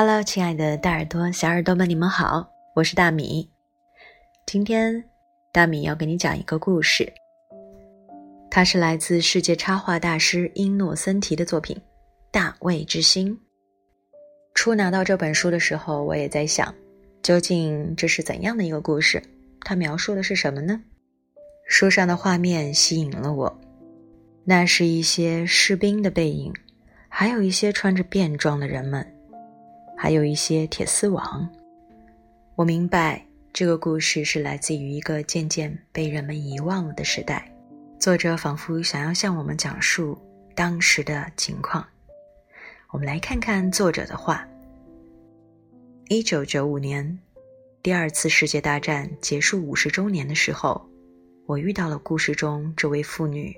[0.00, 3.50] Hello，亲爱的大耳朵、小耳朵们，你们好，我是大米。
[4.46, 5.02] 今天
[5.52, 7.12] 大米要给你讲一个故事，
[8.48, 11.76] 它是来自世界插画大师英诺森提的作品
[12.30, 13.36] 《大卫之心》。
[14.54, 16.72] 初拿到这本书的时候，我也在想，
[17.20, 19.20] 究竟这是怎样的一个故事？
[19.62, 20.80] 它描述的是什么呢？
[21.66, 23.60] 书上的画面吸引了我，
[24.44, 26.54] 那是一些士兵的背影，
[27.08, 29.04] 还有一些穿着便装的人们。
[30.00, 31.50] 还有一些铁丝网。
[32.54, 37.52] 我明白这个故事是来自于一个渐渐被人们遗忘的时代。
[37.98, 40.16] 作者仿佛想要向我们讲述
[40.54, 41.84] 当时的情况。
[42.92, 44.46] 我们来看看作者的话：
[46.06, 47.18] 一九九五年，
[47.82, 50.88] 第二次世界大战结束五十周年的时候，
[51.44, 53.52] 我遇到了故事中这位妇女。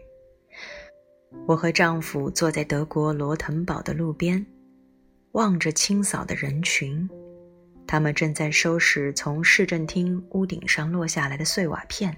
[1.47, 4.45] 我和丈夫坐在德国罗滕堡的路边。
[5.33, 7.09] 望着清扫的人群，
[7.87, 12.17] 他们正在收拾从市政厅屋顶上落下来的碎瓦片。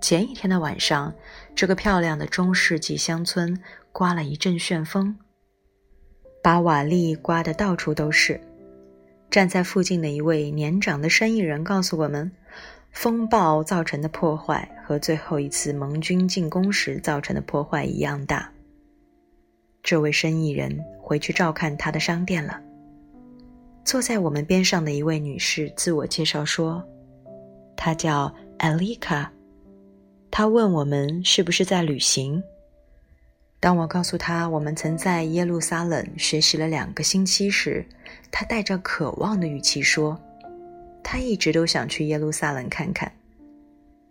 [0.00, 1.14] 前一天的晚上，
[1.54, 3.58] 这个漂亮的中世纪乡村
[3.92, 5.16] 刮了一阵旋风，
[6.42, 8.38] 把瓦砾刮得到处都是。
[9.30, 12.30] 站在附近的一位年长的生意人告诉我们，
[12.90, 18.52] 风暴造成的破坏和最后一次盟军进攻时造成的破坏一样大。
[19.82, 22.60] 这位生意人回去照看他的商店了。
[23.84, 26.84] 坐在我们边上的一位女士自我介绍说
[27.76, 29.32] ：“她叫艾丽卡。”
[30.30, 32.42] 她问我们是不是在旅行。
[33.58, 37.84] 当我告诉她我们曾在耶路撒冷学习了两个星期时，
[38.30, 40.18] 她带着渴望的语气说
[41.02, 43.10] ：“她一直都想去耶路撒冷看看，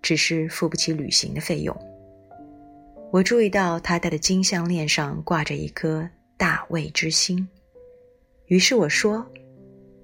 [0.01, 1.75] 只是付不起旅行的费用。”
[3.11, 6.07] 我注意到他戴的金项链上挂着一颗
[6.37, 7.47] 大卫之星，
[8.45, 9.25] 于是我说：“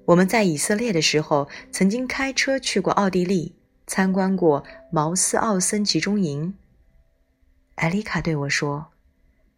[0.06, 3.56] 我们在以色列的时候，曾经开车去过奥地利，
[3.86, 6.52] 参观过毛斯奥森集中营。”
[7.76, 8.84] 艾丽卡对我说：“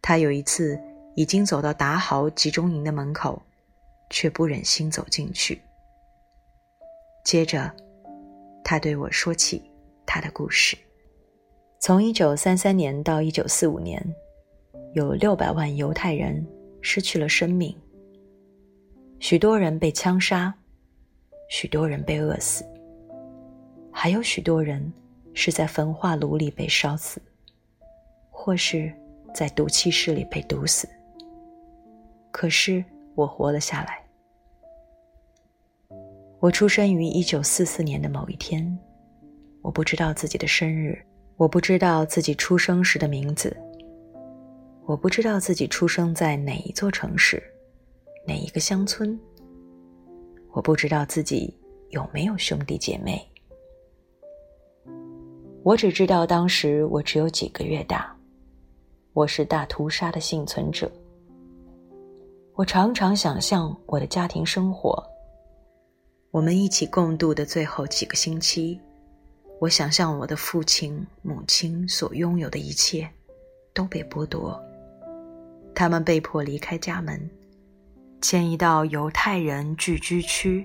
[0.02, 0.78] 她有一次
[1.16, 3.40] 已经走到达豪集中营的门口，
[4.10, 5.58] 却不忍心走进去。”
[7.24, 7.74] 接着，
[8.62, 9.62] 他对我说起
[10.04, 10.76] 他的故事。
[11.80, 14.04] 从一九三三年到一九四五年，
[14.94, 16.44] 有六百万犹太人
[16.80, 17.74] 失去了生命，
[19.20, 20.52] 许多人被枪杀，
[21.48, 22.64] 许多人被饿死，
[23.92, 24.92] 还有许多人
[25.34, 27.22] 是在焚化炉里被烧死，
[28.28, 28.92] 或是
[29.32, 30.88] 在毒气室里被毒死。
[32.32, 32.84] 可是
[33.14, 34.04] 我活了下来。
[36.40, 38.76] 我出生于一九四四年的某一天，
[39.62, 41.00] 我不知道自己的生日。
[41.38, 43.56] 我不知道自己出生时的名字。
[44.84, 47.40] 我不知道自己出生在哪一座城市，
[48.26, 49.16] 哪一个乡村。
[50.50, 51.56] 我不知道自己
[51.90, 53.24] 有没有兄弟姐妹。
[55.62, 58.12] 我只知道当时我只有几个月大。
[59.12, 60.90] 我是大屠杀的幸存者。
[62.54, 65.00] 我常常想象我的家庭生活，
[66.32, 68.80] 我们一起共度的最后几个星期。
[69.60, 73.10] 我想象我的父亲、母亲所拥有的一切
[73.74, 74.56] 都被剥夺，
[75.74, 77.28] 他们被迫离开家门，
[78.22, 80.64] 迁移到犹太人聚居区。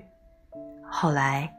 [0.88, 1.52] 后来，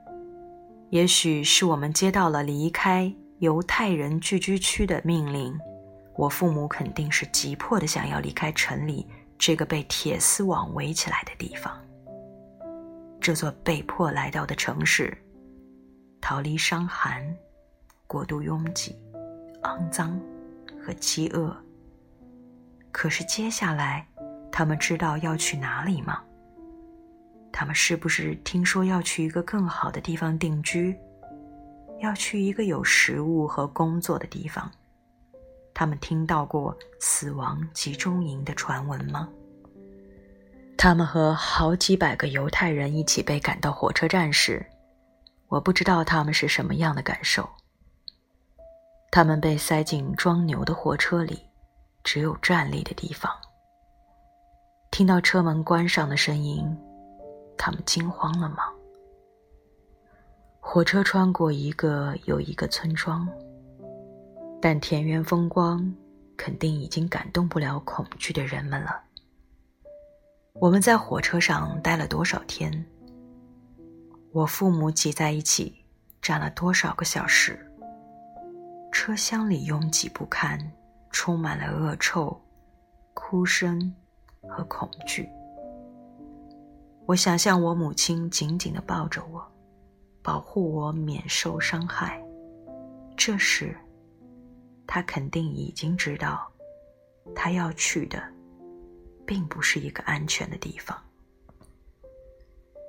[0.91, 5.53] 也许是我们接到了离开犹太人聚居区的命令，
[6.15, 9.05] 我父母肯定是急迫的想要离开城里
[9.37, 11.77] 这个被铁丝网围起来的地方，
[13.19, 15.17] 这座被迫来到的城市。
[16.27, 17.23] 逃离伤寒、
[18.07, 18.97] 过度拥挤、
[19.61, 20.19] 肮脏
[20.83, 21.55] 和饥饿。
[22.91, 24.07] 可是接下来，
[24.51, 26.23] 他们知道要去哪里吗？
[27.51, 30.97] 他们是不是听说要去一个更好的地方定居？
[31.99, 34.71] 要去一个有食物和工作的地方？
[35.75, 39.29] 他们听到过死亡集中营的传闻吗？
[40.75, 44.65] 他们和好几百个犹太人一起被赶到火车站时。
[45.55, 47.47] 我不知道他们是什么样的感受。
[49.09, 51.39] 他们被塞进装牛的货车里，
[52.03, 53.31] 只有站立的地方。
[54.91, 56.77] 听到车门关上的声音，
[57.57, 58.65] 他们惊慌了吗？
[60.59, 63.25] 火车穿过一个又一个村庄，
[64.61, 65.89] 但田园风光
[66.35, 69.01] 肯定已经感动不了恐惧的人们了。
[70.55, 72.85] 我们在火车上待了多少天？
[74.35, 75.73] 我父母挤在一起，
[76.21, 77.57] 站了多少个小时？
[78.91, 80.59] 车厢里拥挤不堪，
[81.09, 82.37] 充满了恶臭、
[83.13, 83.95] 哭声
[84.49, 85.29] 和恐惧。
[87.05, 89.41] 我想象我母亲紧紧的抱着我，
[90.21, 92.21] 保护我免受伤害。
[93.15, 93.73] 这时，
[94.85, 96.51] 她肯定已经知道，
[97.33, 98.21] 她要去的，
[99.25, 101.01] 并不是一个安全的地方。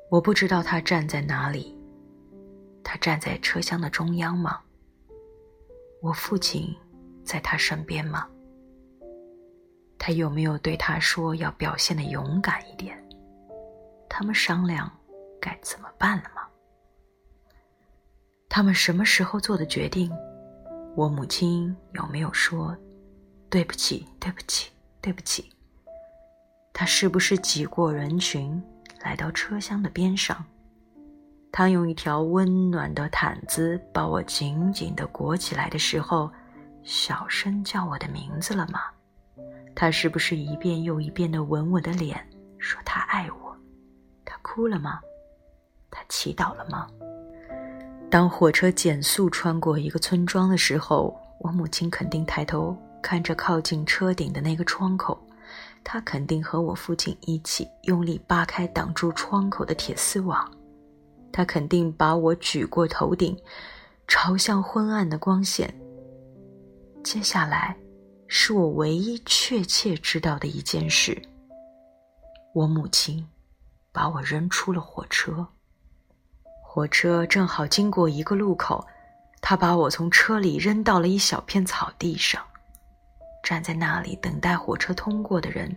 [0.09, 1.77] 我不知道他站在哪里，
[2.85, 4.61] 他站在车厢的中央吗？
[6.01, 6.73] 我父亲
[7.25, 8.29] 在他身边吗？
[9.99, 12.97] 他有没有对他说要表现的勇敢一点？
[14.09, 14.89] 他们商量
[15.41, 16.43] 该怎么办了吗？
[18.49, 20.13] 他们什么时候做的决定？
[20.95, 22.77] 我母亲有没有说
[23.51, 24.07] 对不起？
[24.21, 24.71] 对不起？
[25.01, 25.51] 对不起？
[26.73, 28.63] 他是不是挤过人群
[29.07, 30.45] 来到车厢的边上？
[31.53, 36.29] 他用一条温暖的毯子把我紧紧的裹起来的时候，
[36.83, 38.81] 小声叫我的名字了吗？
[39.77, 42.19] 他是不是一遍又一遍的吻我的脸，
[42.59, 43.57] 说他爱我？
[44.25, 44.99] 他哭了吗？
[45.89, 46.89] 他祈祷了吗？
[48.11, 55.25] 当火车减速穿过一个村庄的时候，我母亲肯定抬头看着靠近车顶的那个窗口，
[55.89, 60.51] 他肯定和我父亲一起用力扒开挡住窗口的铁丝网。
[61.33, 63.39] 他肯定把我举过头顶，
[64.09, 65.73] 朝向昏暗的光线。
[67.05, 67.77] 接下来，
[68.27, 71.23] 是我唯一确切知道的一件事：
[72.53, 73.25] 我母亲
[73.93, 75.47] 把我扔出了火车。
[76.65, 78.85] 火车正好经过一个路口，
[79.41, 82.45] 他把我从车里扔到了一小片草地上。
[83.47, 85.73] 站在那里等待火车通过的人，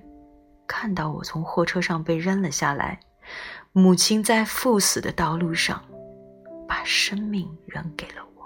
[0.65, 2.99] 看到我从货车上被扔了下来。
[3.73, 5.79] 母亲在赴死的道路上，
[6.67, 8.43] 把生命扔给了我。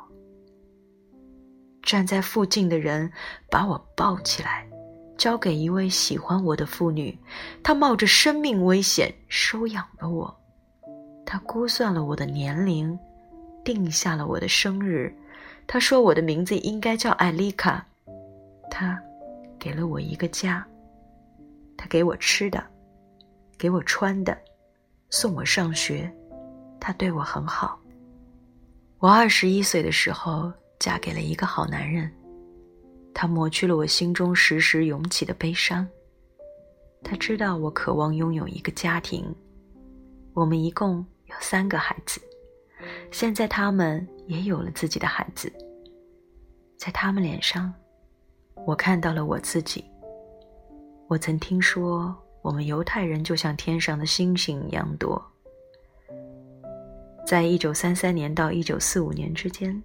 [1.83, 3.09] 站在附近的人
[3.49, 4.67] 把我抱起来，
[5.17, 7.17] 交给一位喜欢我的妇女。
[7.63, 10.37] 她冒着生命危险收养了我。
[11.25, 12.99] 她估算了我的年龄，
[13.63, 15.15] 定下了我的生日。
[15.65, 17.87] 她说我的名字应该叫艾丽卡。
[18.69, 19.01] 她
[19.63, 20.67] 给了我一个家。
[21.77, 22.61] 他给我吃的，
[23.57, 24.37] 给我穿的。
[25.09, 26.11] 送我上学，
[26.81, 27.79] 他对我很好。
[28.99, 32.11] 我二十一岁的时候嫁给了一个好男人，
[33.13, 35.87] 他抹去了我心中时时涌起的悲伤。
[37.01, 39.33] 他知道我渴望拥有一个家庭，
[40.33, 42.19] 我们一共有三个孩子，
[43.11, 45.49] 现在他们也有了自己的孩子。
[46.75, 47.73] 在他们脸上，
[48.65, 49.83] 我看到了我自己。
[51.07, 52.15] 我曾听说。
[52.43, 55.23] 我们犹太人就像天上的星星一样多。
[57.25, 59.81] 在一九三三年到一九四五年之间，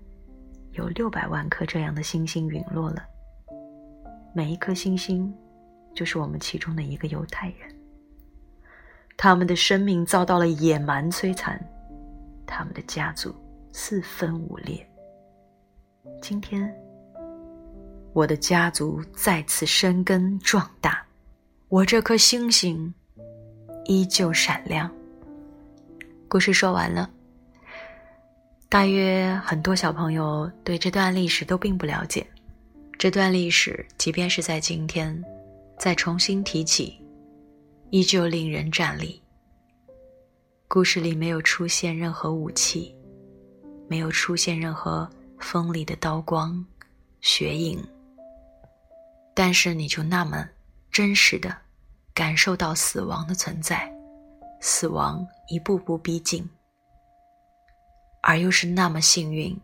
[0.73, 3.05] 有六百万颗这样的星星陨落了。
[4.35, 5.33] 每一颗星星，
[5.95, 7.73] 就是我们其中的一个犹太人。
[9.17, 11.65] 他们的生命遭到了野蛮摧残，
[12.45, 13.33] 他们的家族
[13.73, 14.85] 四分五裂。
[16.21, 16.77] 今天，
[18.19, 21.07] 我的家族再次生根壮大。
[21.69, 22.93] 我这颗星星
[23.85, 24.91] 依旧闪亮。
[26.27, 27.09] 故事说完了。
[28.69, 32.27] 大约很多小朋友对这段历史都并不了解。
[32.99, 35.25] 这段历史，即便是在今天，
[35.79, 37.01] 再重新提起，
[37.91, 39.23] 依旧令人颤栗。
[40.67, 42.93] 故事里没有出现任何武器，
[43.87, 45.09] 没有出现任何
[45.39, 46.67] 锋利的刀光、
[47.21, 47.81] 血影，
[49.39, 50.49] 但是你就那么。
[50.91, 51.57] 真实的
[52.13, 53.89] 感受到死亡的存在，
[54.61, 56.45] 死亡一步步逼近，
[58.21, 59.57] 而又是那么幸运。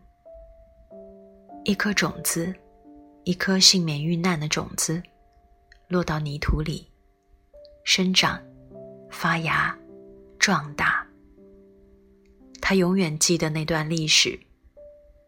[1.65, 2.55] 一颗种子，
[3.25, 5.03] 一颗幸免遇难的种子，
[5.89, 6.89] 落到泥土里，
[7.83, 8.41] 生长、
[9.11, 9.77] 发芽、
[10.39, 11.05] 壮大。
[12.61, 14.39] 他永远记得那段历史，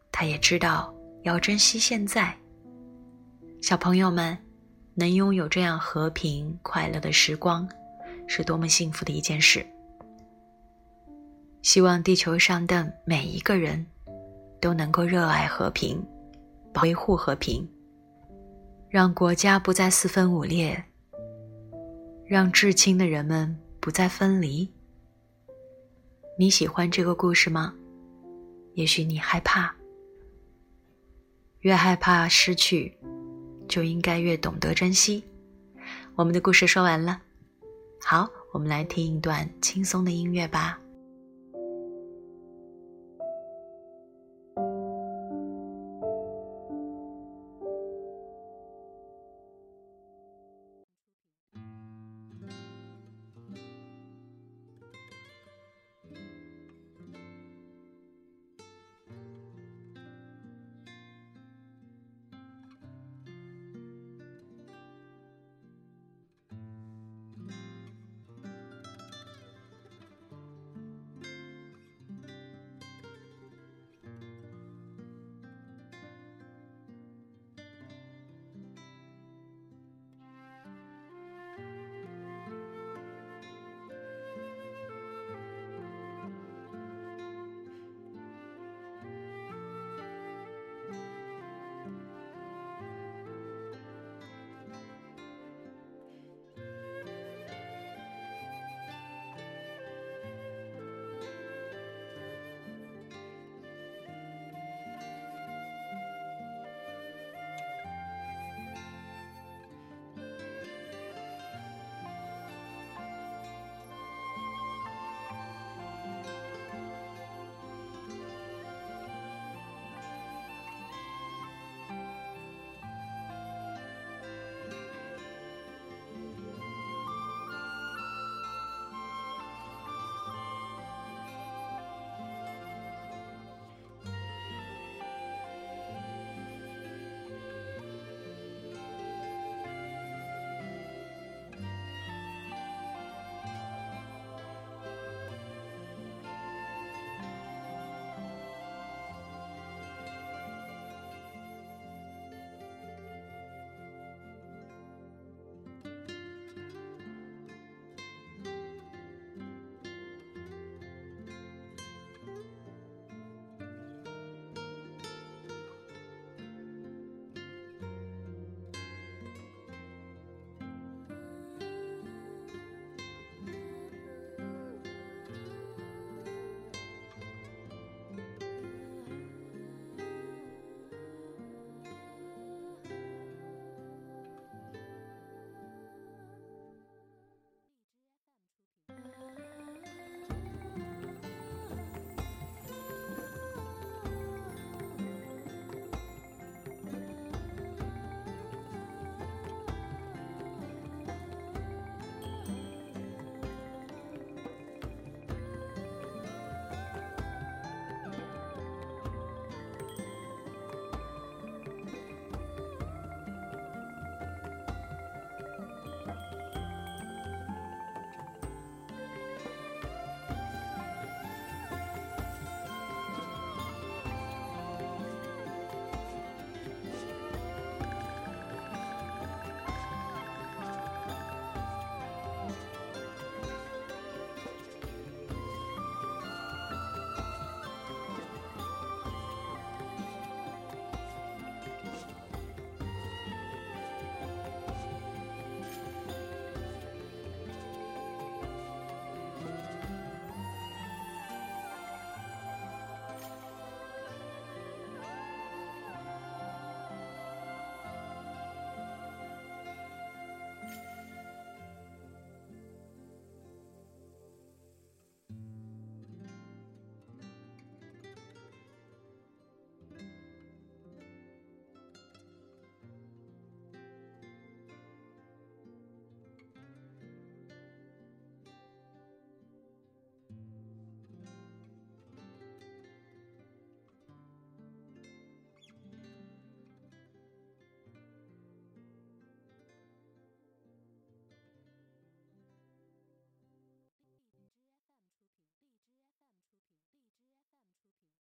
[0.09, 2.33] 他也知道要珍惜现在。
[3.61, 4.37] 小朋友们。
[4.99, 7.69] 能拥有这样和平快乐的时光，
[8.25, 9.63] 是多么幸福的一件事。
[11.61, 13.85] 希望地球上的每一个人
[14.59, 16.03] 都能够热爱和平，
[16.81, 17.69] 维护和平，
[18.89, 20.83] 让国家不再四分五裂，
[22.25, 24.67] 让至亲的人们不再分离。
[26.39, 27.71] 你喜欢这个故事吗？
[28.73, 29.75] 也许你害怕，
[31.59, 32.97] 越害怕失去。
[33.67, 35.23] 就应该越懂得珍惜。
[36.15, 37.21] 我们的故事说完了，
[38.03, 40.79] 好，我们来听一段轻松的音乐吧。